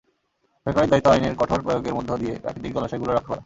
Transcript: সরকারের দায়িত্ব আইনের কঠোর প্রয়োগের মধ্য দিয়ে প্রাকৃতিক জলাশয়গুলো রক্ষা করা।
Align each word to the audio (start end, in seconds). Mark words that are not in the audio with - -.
সরকারের 0.65 0.89
দায়িত্ব 0.91 1.11
আইনের 1.11 1.37
কঠোর 1.37 1.59
প্রয়োগের 1.65 1.97
মধ্য 1.97 2.09
দিয়ে 2.21 2.33
প্রাকৃতিক 2.43 2.71
জলাশয়গুলো 2.75 3.11
রক্ষা 3.11 3.29
করা। 3.29 3.39